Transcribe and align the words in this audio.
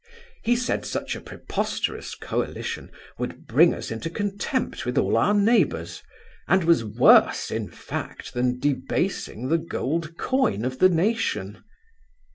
He 0.41 0.55
said 0.55 0.83
such 0.83 1.15
a 1.15 1.21
preposterous 1.21 2.15
coalition 2.15 2.89
would 3.19 3.45
bring 3.45 3.71
us 3.71 3.91
into 3.91 4.09
contempt 4.09 4.83
with 4.83 4.97
all 4.97 5.15
our 5.15 5.35
neighbours; 5.35 6.01
and 6.47 6.63
was 6.63 6.83
worse, 6.83 7.51
in 7.51 7.69
fact, 7.69 8.33
than 8.33 8.57
debasing 8.59 9.49
the 9.49 9.59
gold 9.59 10.17
coin 10.17 10.65
of 10.65 10.79
the 10.79 10.89
nation. 10.89 11.63